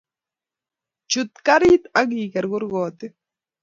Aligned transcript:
Chuut 1.09 1.31
karit 1.45 1.83
agigeer 1.99 2.45
kurkotik 2.51 3.13